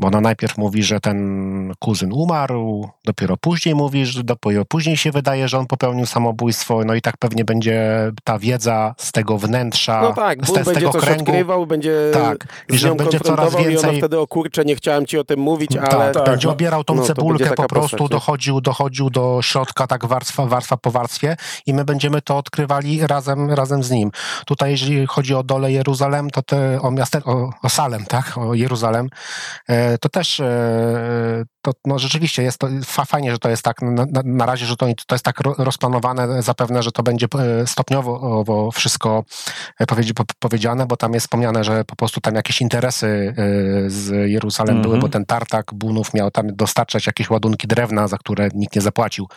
[0.01, 5.11] Bo ona najpierw mówi, że ten kuzyn umarł, dopiero później mówi, że dopiero później się
[5.11, 10.01] wydaje, że on popełnił samobójstwo, no i tak pewnie będzie ta wiedza z tego wnętrza,
[10.03, 11.23] no tak, z, z będzie tego kręgu.
[11.23, 13.97] odkrywał, będzie tak, i że będzie coraz więcej...
[13.97, 16.13] i wtedy, o kurczę, nie chciałem ci o tym mówić, tak, ale...
[16.13, 20.47] Tak, będzie obierał tą no, cebulkę po prostu, postać, dochodził, dochodził do środka tak warstwa,
[20.47, 21.37] warstwa po warstwie
[21.67, 24.11] i my będziemy to odkrywali razem, razem z nim.
[24.47, 28.55] Tutaj, jeżeli chodzi o dole Jeruzalem, to te, o, miaste, o, o Salem, tak, o
[28.55, 29.09] Jeruzalem,
[29.69, 34.07] e, to też e, to no rzeczywiście jest to fajnie, że to jest tak na,
[34.25, 39.25] na, razie, że to, to jest tak rozplanowane, zapewne, że to będzie e, stopniowo wszystko
[40.39, 43.35] powiedziane, bo tam jest wspomniane, że po prostu tam jakieś interesy
[43.87, 44.89] z Jeruzalem mm -hmm.
[44.89, 48.83] były, bo ten tartak Bunów miał tam dostarczać jakieś ładunki drewna, za które nikt nie
[48.83, 49.29] zapłacił,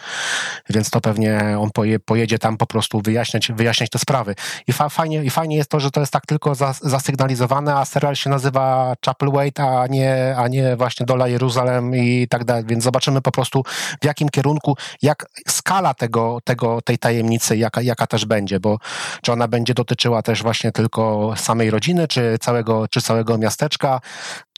[0.70, 4.36] więc to pewnie on poje, pojedzie tam po prostu wyjaśniać, wyjaśniać te sprawy.
[4.68, 8.16] I fa, fajnie, I fajnie jest to, że to jest tak tylko zasygnalizowane, a serial
[8.16, 12.64] się nazywa Chapel Wait, a nie, a nie właśnie Dola Jeruzalem i tak dalej.
[12.68, 13.64] Więc zobaczymy po prostu
[14.02, 18.78] w jakim kierunku, jak skala tego, tego, tej tajemnicy, jaka, jaka też będzie, bo
[19.22, 24.02] czy ona będzie dotyczyła też właśnie tylko samej rodziny, czy całego, czy całego miasteczka.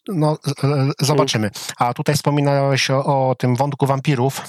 [0.07, 0.37] No,
[0.99, 1.51] zobaczymy.
[1.77, 4.41] A tutaj wspominałeś o, o tym wątku wampirów.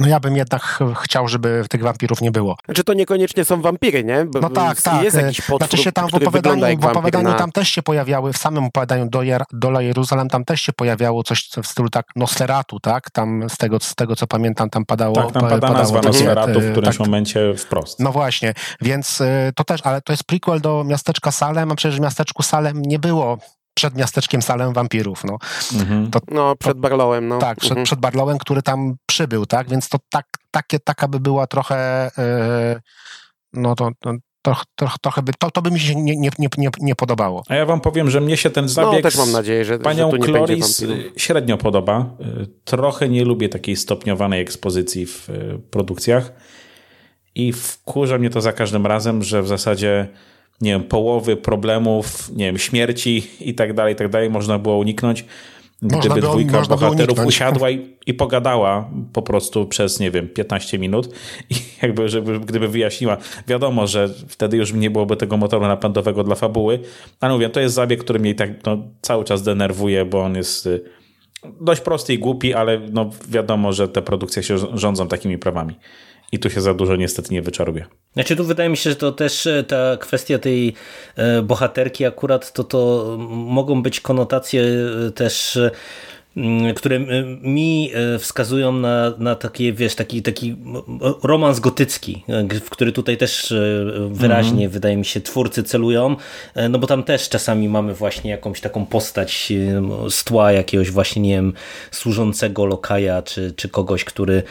[0.00, 2.56] No ja bym jednak chciał, żeby tych wampirów nie było.
[2.64, 4.24] Znaczy to niekoniecznie są wampiry, nie?
[4.24, 5.04] Bo no tak, tak.
[5.04, 7.34] Jest jakiś potwór, znaczy się tam w opowiadaniu, w opowiadaniu na...
[7.34, 11.22] tam też się pojawiały, w samym opowiadaniu do Jer Dola Jeruzalem tam też się pojawiało
[11.22, 13.10] coś w stylu tak Nosferatu, tak?
[13.10, 15.14] Tam z tego, z tego co pamiętam tam padało...
[15.14, 18.00] Tak, tam pada padało nazwa Nosferatu w którymś tak, momencie wprost.
[18.00, 21.98] No właśnie, więc y, to też, ale to jest prequel do miasteczka Salem, a przecież
[21.98, 23.38] w miasteczku Salem nie było
[23.76, 25.24] przed miasteczkiem Salem Wampirów.
[25.24, 25.38] No,
[25.80, 26.10] mhm.
[26.10, 27.28] to, no przed Barlowem.
[27.28, 27.38] No.
[27.38, 27.84] Tak, przed, mhm.
[27.84, 29.70] przed Barlowem, który tam przybył, tak?
[29.70, 32.80] Więc to tak, takie, taka by była trochę yy,
[33.52, 34.12] no to, to
[34.42, 37.42] to, to, trochę by, to, to by mi się nie, nie, nie, nie podobało.
[37.48, 40.10] A ja wam powiem, że mnie się ten zabieg no, też mam nadzieję, że, panią
[40.10, 40.84] że Kloris
[41.16, 42.16] średnio podoba.
[42.42, 46.32] Y, trochę nie lubię takiej stopniowanej ekspozycji w y, produkcjach
[47.34, 50.08] i wkurza mnie to za każdym razem, że w zasadzie
[50.60, 54.78] nie wiem, połowy problemów, nie wiem, śmierci i tak dalej, i tak dalej można było
[54.78, 55.24] uniknąć,
[55.82, 61.14] gdyby by, dwójka bohaterów usiadła i, i, pogadała po prostu przez, nie wiem, 15 minut.
[61.50, 63.16] I jakby, żeby, gdyby wyjaśniła,
[63.48, 66.78] wiadomo, że wtedy już nie byłoby tego motoru napędowego dla fabuły,
[67.20, 70.66] ale mówię, to jest zabieg, który mnie tak no, cały czas denerwuje, bo on jest
[70.66, 70.84] y,
[71.60, 75.74] dość prosty i głupi, ale no, wiadomo, że te produkcje się rządzą takimi prawami
[76.32, 77.86] i tu się za dużo niestety nie wyczaruje.
[78.12, 80.74] Znaczy tu wydaje mi się, że to też e, ta kwestia tej
[81.16, 85.58] e, bohaterki akurat to, to mogą być konotacje e, też
[86.76, 87.00] które
[87.42, 90.56] mi e, wskazują na, na takie, wiesz, taki, taki
[91.22, 93.54] romans gotycki, e, w który tutaj też
[94.10, 94.70] wyraźnie, mm.
[94.70, 96.16] wydaje mi się, twórcy celują,
[96.70, 99.52] no bo tam też czasami mamy właśnie jakąś taką postać
[100.10, 101.52] z tła jakiegoś właśnie, nie wiem,
[101.90, 104.42] służącego lokaja, czy, czy kogoś, który,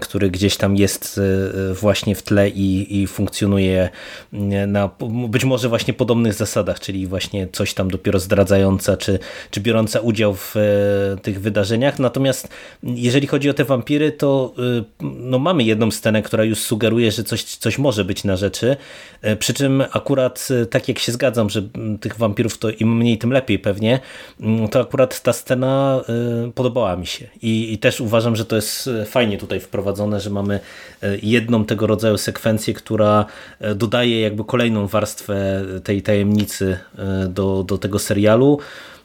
[0.00, 1.20] który gdzieś tam jest
[1.80, 3.88] właśnie w tle i, i funkcjonuje
[4.66, 4.90] na
[5.28, 9.18] być może właśnie podobnych zasadach, czyli właśnie coś tam dopiero zdradzająca, czy,
[9.50, 10.54] czy biorąca udział w
[11.16, 11.98] tych wydarzeniach.
[11.98, 12.48] Natomiast
[12.82, 17.24] jeżeli chodzi o te wampiry, to y, no, mamy jedną scenę, która już sugeruje, że
[17.24, 18.76] coś, coś może być na rzeczy.
[19.22, 22.96] E, przy czym akurat y, tak jak się zgadzam, że mm, tych wampirów to im
[22.96, 24.00] mniej, tym lepiej pewnie,
[24.40, 26.00] mm, to akurat ta scena
[26.48, 27.26] y, podobała mi się.
[27.42, 30.60] I, i też uważam, że to jest fajnie tutaj wprowadzone, że mamy
[31.22, 33.26] jedną tego rodzaju sekwencję, która
[33.74, 36.78] dodaje jakby kolejną warstwę tej tajemnicy
[37.28, 38.58] do, do tego serialu.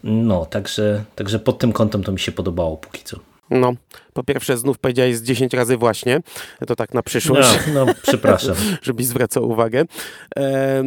[0.05, 3.17] No, także, także pod tym kątem to mi się podobało póki co.
[3.49, 3.73] No,
[4.15, 6.19] po pierwsze znów powiedziałeś z 10 razy właśnie,
[6.67, 7.49] to tak na przyszłość.
[7.73, 8.55] No, no przepraszam.
[8.81, 9.83] żebyś zwracał uwagę.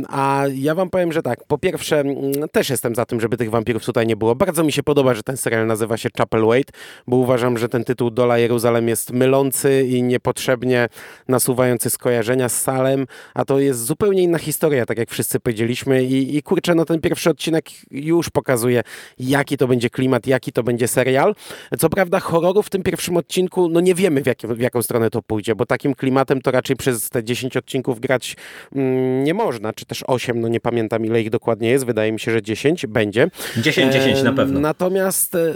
[0.09, 2.05] A ja wam powiem, że tak, po pierwsze
[2.53, 4.35] też jestem za tym, żeby tych wampirów tutaj nie było.
[4.35, 6.73] Bardzo mi się podoba, że ten serial nazywa się Chapel Wait,
[7.07, 10.89] bo uważam, że ten tytuł Dola Jeruzalem jest mylący i niepotrzebnie
[11.29, 16.37] nasuwający skojarzenia z Salem, a to jest zupełnie inna historia, tak jak wszyscy powiedzieliśmy i,
[16.37, 18.83] i kurczę, no ten pierwszy odcinek już pokazuje,
[19.19, 21.35] jaki to będzie klimat, jaki to będzie serial.
[21.79, 25.11] Co prawda horroru w tym pierwszym odcinku, no nie wiemy w, jakim, w jaką stronę
[25.11, 28.37] to pójdzie, bo takim klimatem to raczej przez te 10 odcinków grać
[28.75, 32.21] mm, nie można, czy też 8, no nie pamiętam ile ich dokładnie jest, wydaje mi
[32.21, 33.31] się, że 10 będzie.
[33.57, 34.61] 10, 10 na pewno.
[34.61, 35.55] Natomiast e,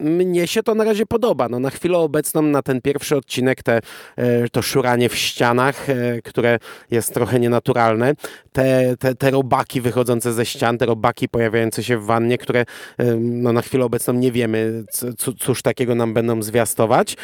[0.00, 1.48] mnie się to na razie podoba.
[1.48, 3.80] No, na chwilę obecną, na ten pierwszy odcinek, te,
[4.16, 6.58] e, to szuranie w ścianach, e, które
[6.90, 8.14] jest trochę nienaturalne,
[8.52, 12.64] te, te, te robaki wychodzące ze ścian, te robaki pojawiające się w wannie, które
[13.18, 14.84] no, na chwilę obecną nie wiemy,
[15.38, 17.16] cóż takiego nam będą zwiastować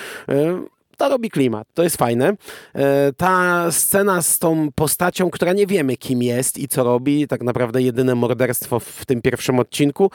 [0.97, 2.33] to robi klimat, to jest fajne.
[2.75, 7.43] E, ta scena z tą postacią, która nie wiemy kim jest i co robi, tak
[7.43, 10.11] naprawdę jedyne morderstwo w tym pierwszym odcinku,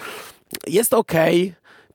[0.67, 1.13] jest ok.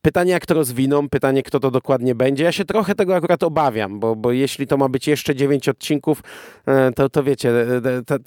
[0.07, 2.45] Pytanie, jak to rozwiną, pytanie, kto to dokładnie będzie.
[2.45, 6.23] Ja się trochę tego akurat obawiam, bo, bo jeśli to ma być jeszcze dziewięć odcinków,
[6.66, 7.51] e, to, to wiecie,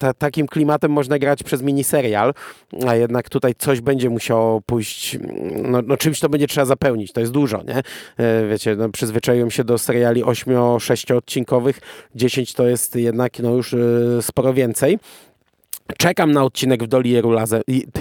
[0.04, 2.34] e, takim klimatem można grać przez miniserial,
[2.86, 5.18] a jednak tutaj coś będzie musiało pójść,
[5.62, 7.76] no, no czymś to będzie trzeba zapełnić, to jest dużo, nie?
[8.16, 11.80] E, wiecie, no, przyzwyczaiłem się do seriali 8-6 odcinkowych,
[12.14, 13.74] 10 to jest jednak no, już
[14.20, 14.98] sporo więcej.
[15.98, 17.16] Czekam na odcinek w Doli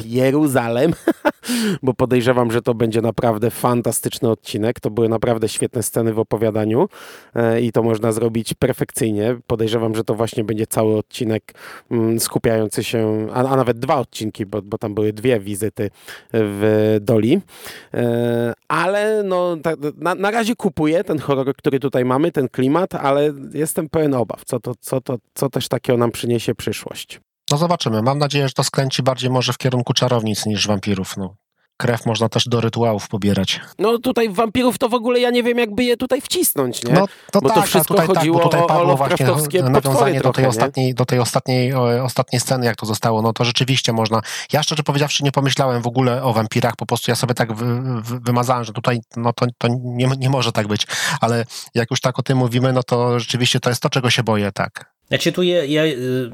[0.06, 0.94] Jeruzalem,
[1.84, 4.80] bo podejrzewam, że to będzie naprawdę fantastyczny odcinek.
[4.80, 6.90] To były naprawdę świetne sceny w opowiadaniu
[7.36, 9.38] e, i to można zrobić perfekcyjnie.
[9.48, 11.54] Podejrzewam, że to właśnie będzie cały odcinek
[11.92, 15.90] mm, skupiający się, a, a nawet dwa odcinki, bo, bo, tam były dwie wizyty
[16.34, 17.42] w Doli.
[17.94, 19.58] E, ale no,
[19.98, 24.46] na, na razie kupuję ten horror, który tutaj mamy, ten klimat, ale jestem pełen obaw,
[24.46, 27.20] co, to, co, to, co też takiego nam przyniesie przyszłość.
[27.52, 28.02] No zobaczymy.
[28.02, 31.18] Mam nadzieję, że to skręci bardziej może w kierunku czarownic niż wampirów.
[31.18, 31.36] No.
[31.78, 33.60] Krew można też do rytuałów pobierać.
[33.80, 36.94] No tutaj wampirów to w ogóle ja nie wiem, jakby je tutaj wcisnąć, nie?
[36.94, 39.26] No to bo tak, to wszystko tutaj, chodziło tak, bo tutaj padło właśnie
[39.64, 43.22] nawiązanie do tej, ostatniej, do tej ostatniej, ostatniej sceny, jak to zostało.
[43.22, 44.22] No to rzeczywiście można.
[44.54, 47.82] Ja szczerze powiedziawszy nie pomyślałem w ogóle o wampirach, po prostu ja sobie tak wy,
[48.02, 50.88] wy, wymazałem, że tutaj no to, to nie, nie może tak być.
[51.22, 54.24] Ale jak już tak o tym mówimy, no to rzeczywiście to jest to, czego się
[54.24, 54.99] boję, tak.
[55.10, 55.84] Znaczy tu je, ja,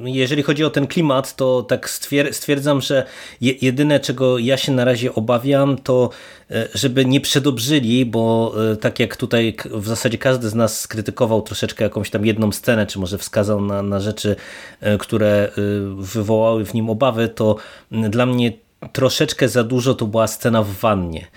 [0.03, 1.89] jeżeli chodzi o ten klimat, to tak
[2.31, 3.05] stwierdzam, że
[3.41, 6.09] jedyne czego ja się na razie obawiam, to
[6.51, 11.41] e, żeby nie przedobrzyli, bo e, tak jak tutaj w zasadzie każdy z nas skrytykował
[11.41, 14.35] troszeczkę jakąś tam jedną scenę, czy może wskazał na, na rzeczy,
[14.81, 15.51] e, które
[15.97, 17.55] wywołały w nim obawy, to
[17.91, 18.51] dla mnie
[18.93, 21.27] troszeczkę za dużo to była scena w wannie.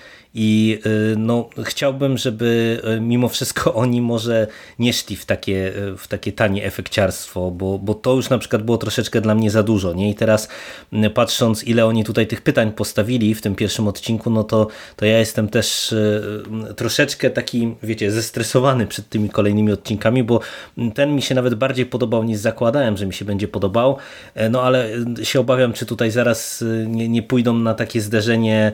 [0.41, 4.47] I y, no, chciałbym, żeby y, mimo wszystko oni może
[4.79, 8.63] nie szli w takie, y, w takie tanie efekciarstwo, bo, bo to już na przykład
[8.63, 9.95] było troszeczkę dla mnie za dużo.
[9.95, 10.11] Nie?
[10.11, 10.49] I teraz
[11.15, 15.19] patrząc, ile oni tutaj tych pytań postawili w tym pierwszym odcinku, no to, to ja
[15.19, 15.95] jestem też
[16.77, 20.41] troszeczkę taki, wiecie, zestresowany przed tymi kolejnymi odcinkami, bo
[20.95, 23.97] ten mi się nawet bardziej podobał niż zakładałem, że mi się będzie podobał.
[24.35, 24.89] E, no ale
[25.23, 28.73] się obawiam, czy tutaj zaraz nie, nie pójdą na takie zderzenie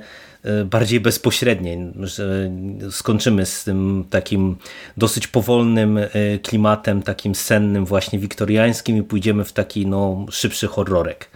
[0.64, 2.50] bardziej bezpośrednie, że
[2.90, 4.56] skończymy z tym takim
[4.96, 6.08] dosyć powolnym e,
[6.42, 11.30] klimatem, takim sennym właśnie wiktoriańskim i pójdziemy w taki no, szybszy horrorek.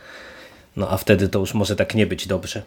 [0.76, 2.62] No a wtedy to już może tak nie być dobrze.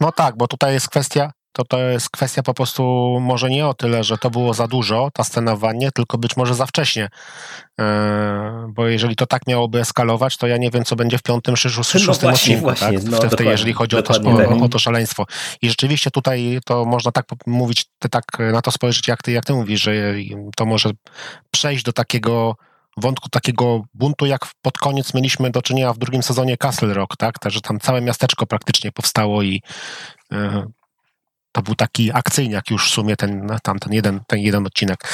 [0.00, 2.82] No tak, bo tutaj jest kwestia to to jest kwestia po prostu
[3.20, 6.36] może nie o tyle, że to było za dużo, ta scena w wannie, tylko być
[6.36, 7.08] może za wcześnie.
[7.80, 11.54] E, bo jeżeli to tak miałoby eskalować, to ja nie wiem, co będzie w piątym,
[11.54, 13.10] czy szóstym no właśnie, odcinku, właśnie, tak?
[13.10, 15.26] No, w tej, jeżeli chodzi o to, o, o to, szaleństwo.
[15.62, 19.44] I rzeczywiście tutaj to można tak mówić, ty tak na to spojrzeć, jak ty, jak
[19.44, 19.92] ty mówisz, że
[20.56, 20.90] to może
[21.50, 22.56] przejść do takiego
[22.96, 27.38] wątku takiego buntu, jak pod koniec mieliśmy do czynienia w drugim sezonie Castle Rock, tak?
[27.38, 29.62] Także tam całe miasteczko praktycznie powstało i
[30.32, 30.66] e,
[31.52, 35.08] to był taki akcyjniak już w sumie ten, tam, ten, jeden, ten jeden odcinek.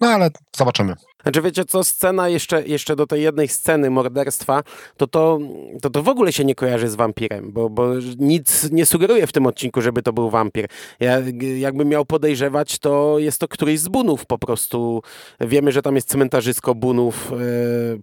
[0.00, 0.94] No ale zobaczymy.
[1.22, 4.62] Znaczy wiecie co, scena jeszcze, jeszcze do tej jednej sceny morderstwa,
[4.96, 5.38] to to,
[5.82, 9.32] to to w ogóle się nie kojarzy z wampirem, bo, bo nic nie sugeruje w
[9.32, 10.66] tym odcinku, żeby to był wampir.
[11.00, 11.18] Ja,
[11.58, 15.02] jakbym miał podejrzewać, to jest to któryś z bunów po prostu.
[15.40, 17.36] Wiemy, że tam jest cmentarzysko bunów e,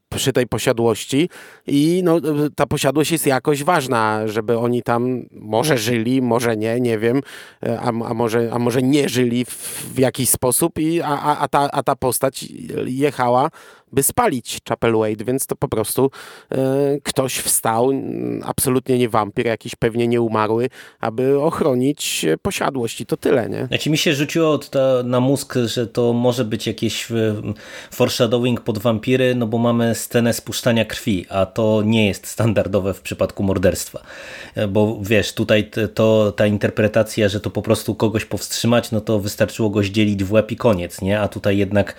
[0.10, 1.30] przy tej posiadłości
[1.68, 2.22] i no,
[2.56, 7.22] ta posiadłość jest jakoś ważna, żeby oni tam może żyli, może nie, nie wiem,
[7.64, 9.50] e, a, a, może, a może nie żyli w,
[9.96, 12.46] w jakiś sposób, i, a, a, ta, a ta postać
[12.86, 13.50] jest jechała,
[13.92, 16.12] by spalić Chapel Wade, więc to po prostu
[16.52, 16.58] e,
[17.04, 17.92] ktoś wstał,
[18.44, 23.66] absolutnie nie wampir, jakiś pewnie nie umarły, aby ochronić posiadłość i to tyle, nie?
[23.66, 27.16] Znaczy mi się rzuciło to na mózg, że to może być jakiś e,
[27.92, 33.02] foreshadowing pod wampiry, no bo mamy scenę spuszczania krwi, a to nie jest standardowe w
[33.02, 34.02] przypadku morderstwa,
[34.56, 39.20] e, bo wiesz, tutaj to ta interpretacja, że to po prostu kogoś powstrzymać, no to
[39.20, 41.20] wystarczyło go zdzielić w łeb i koniec, nie?
[41.20, 41.96] A tutaj jednak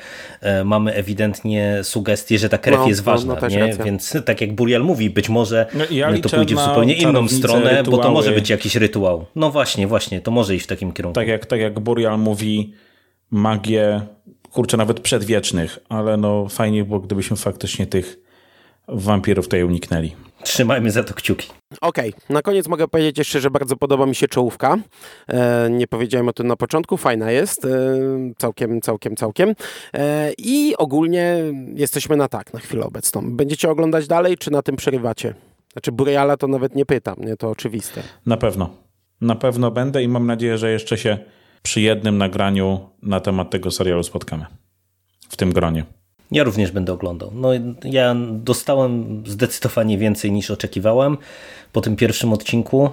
[0.65, 3.75] mamy ewidentnie sugestie, że ta krew no, jest no, ważna, no, nie?
[3.85, 7.71] więc tak jak Burial mówi, być może no, ja to pójdzie w zupełnie inną stronę,
[7.71, 7.97] rytuały.
[7.97, 9.27] bo to może być jakiś rytuał.
[9.37, 11.15] No właśnie, właśnie, to może iść w takim kierunku.
[11.15, 12.73] Tak jak, tak jak Burial mówi,
[13.31, 14.01] magię,
[14.53, 18.19] kurczę, nawet przedwiecznych, ale no fajnie było, gdybyśmy faktycznie tych
[18.89, 20.13] wampirów tutaj uniknęli.
[20.43, 21.49] Trzymajmy za to kciuki.
[21.81, 22.23] Okej, okay.
[22.29, 24.79] na koniec mogę powiedzieć jeszcze, że bardzo podoba mi się czołówka.
[25.29, 27.69] E, nie powiedziałem o tym na początku, fajna jest, e,
[28.39, 29.55] całkiem, całkiem, całkiem.
[29.95, 31.37] E, I ogólnie
[31.75, 33.37] jesteśmy na tak, na chwilę obecną.
[33.37, 35.35] Będziecie oglądać dalej, czy na tym przerywacie?
[35.73, 38.03] Znaczy Buriala to nawet nie pytam, nie, to oczywiste.
[38.27, 38.71] Na pewno.
[39.21, 41.19] Na pewno będę i mam nadzieję, że jeszcze się
[41.63, 44.47] przy jednym nagraniu na temat tego serialu spotkamy.
[45.29, 45.85] w tym gronie.
[46.33, 47.31] Ja również będę oglądał.
[47.35, 47.49] No,
[47.85, 51.17] ja dostałem zdecydowanie więcej niż oczekiwałem
[51.73, 52.91] po tym pierwszym odcinku y,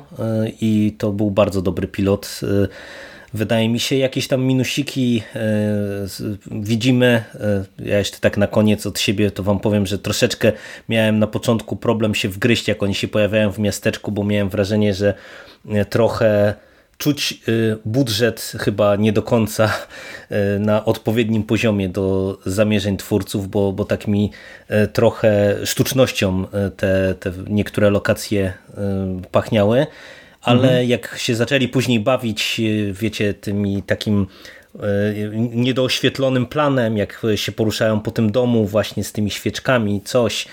[0.62, 2.40] i to był bardzo dobry pilot.
[2.44, 2.68] Y,
[3.34, 7.24] wydaje mi się, jakieś tam minusiki y, widzimy.
[7.80, 10.52] Ja jeszcze tak na koniec od siebie to wam powiem, że troszeczkę
[10.90, 14.94] miałem na początku problem się wgryźć, jak oni się pojawiają w miasteczku, bo miałem wrażenie,
[14.94, 15.14] że
[15.90, 16.54] trochę
[16.98, 19.74] czuć y, budżet chyba nie do końca
[20.56, 24.32] y, na odpowiednim poziomie do zamierzeń twórców, bo, bo tak mi
[24.72, 26.46] y, trochę sztucznością
[26.78, 28.54] te, te niektóre lokacje
[29.32, 29.88] pachniały,
[30.42, 30.88] ale mhm.
[30.90, 34.28] jak się zaczęli później bawić, wiecie, tymi takim
[35.36, 40.48] niedooświetlonym planem, jak się poruszają po tym domu właśnie z tymi świeczkami, coś,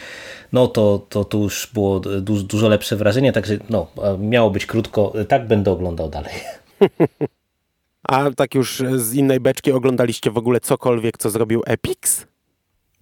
[0.55, 3.87] no to, to, to już było dużo, dużo lepsze wrażenie, także no,
[4.19, 6.33] miało być krótko, tak będę oglądał dalej.
[8.09, 12.27] A tak już z innej beczki oglądaliście w ogóle cokolwiek, co zrobił Epix?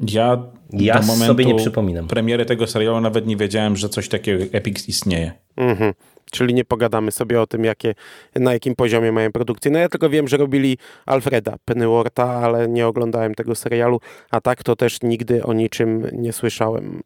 [0.00, 0.42] Ja,
[0.72, 2.08] ja do momentu sobie nie przypominam.
[2.08, 5.32] premiery tego serialu nawet nie wiedziałem, że coś takiego jak Epix istnieje.
[5.56, 5.94] Mhm.
[6.32, 7.94] Czyli nie pogadamy sobie o tym, jakie,
[8.34, 9.70] na jakim poziomie mają produkcję.
[9.70, 14.62] No ja tylko wiem, że robili Alfreda Pennyworta, ale nie oglądałem tego serialu, a tak
[14.62, 17.02] to też nigdy o niczym nie słyszałem,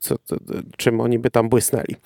[0.00, 0.36] co, co,
[0.76, 1.96] czym oni by tam błysnęli.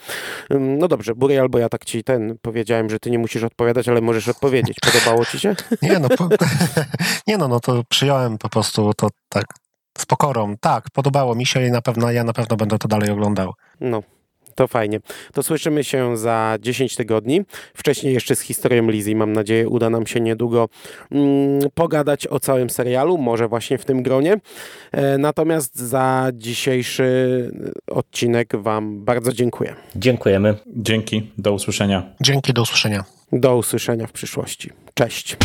[0.50, 4.00] No dobrze, Bury, albo ja tak ci ten powiedziałem, że ty nie musisz odpowiadać, ale
[4.00, 4.76] możesz odpowiedzieć.
[4.80, 5.56] Podobało ci się?
[5.82, 6.28] Nie no, po,
[7.26, 9.44] nie no, no to przyjąłem po prostu to tak
[9.98, 10.56] z pokorą.
[10.60, 13.52] Tak, podobało mi się i na pewno ja na pewno będę to dalej oglądał.
[13.80, 14.02] No,
[14.57, 15.00] to fajnie.
[15.32, 17.42] To słyszymy się za 10 tygodni.
[17.74, 19.16] Wcześniej jeszcze z historią Lizzie.
[19.16, 20.68] Mam nadzieję, uda nam się niedługo
[21.12, 24.36] mm, pogadać o całym serialu, może właśnie w tym gronie.
[24.92, 27.07] E, natomiast za dzisiejszy
[27.86, 29.74] odcinek Wam bardzo dziękuję.
[29.96, 30.54] Dziękujemy.
[30.66, 31.30] Dzięki.
[31.38, 32.02] Do usłyszenia.
[32.20, 33.04] Dzięki, do usłyszenia.
[33.32, 34.70] Do usłyszenia w przyszłości.
[34.94, 35.36] Cześć.